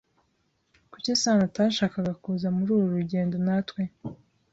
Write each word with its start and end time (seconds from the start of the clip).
Kuki 0.91 1.11
Sano 1.21 1.43
atashakaga 1.49 2.13
kuza 2.23 2.47
muri 2.55 2.71
uru 2.77 2.95
rugendo 2.97 3.35
natwe? 3.45 3.81